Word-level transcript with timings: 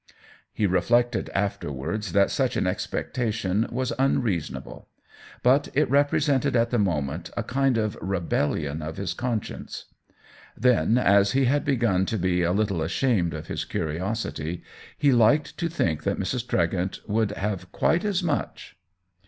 He 0.51 0.65
reflected 0.65 1.29
afterwards 1.29 2.13
that 2.13 2.31
such 2.31 2.57
an 2.57 2.65
expec 2.65 3.13
tation 3.13 3.71
was 3.71 3.93
unreasonable, 3.99 4.89
but 5.43 5.69
it 5.75 5.87
represented 5.91 6.55
at 6.55 6.71
the 6.71 6.79
moment 6.79 7.29
a 7.37 7.43
kind 7.43 7.77
of 7.77 7.95
rebellion 8.01 8.81
of 8.81 8.97
his 8.97 9.13
conscience. 9.13 9.85
Then, 10.57 10.97
as 10.97 11.33
he 11.33 11.45
had 11.45 11.63
begun 11.63 12.07
to 12.07 12.17
be 12.17 12.41
a 12.41 12.51
little 12.51 12.81
ashamed 12.81 13.35
of 13.35 13.45
his 13.45 13.63
curiosity, 13.63 14.63
he 14.97 15.11
liked 15.11 15.55
to 15.59 15.69
think 15.69 16.01
that 16.01 16.17
Mrs. 16.17 16.47
Tregent 16.47 17.07
would 17.07 17.29
have 17.33 17.71
quite 17.71 18.03
as 18.03 18.23
much. 18.23 18.75